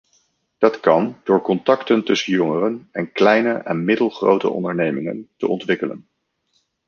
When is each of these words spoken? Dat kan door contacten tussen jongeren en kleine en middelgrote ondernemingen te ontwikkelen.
Dat 0.57 0.79
kan 0.79 1.17
door 1.23 1.41
contacten 1.41 2.03
tussen 2.05 2.33
jongeren 2.33 2.89
en 2.91 3.11
kleine 3.11 3.53
en 3.53 3.83
middelgrote 3.83 4.49
ondernemingen 4.49 5.29
te 5.37 5.47
ontwikkelen. 5.47 6.07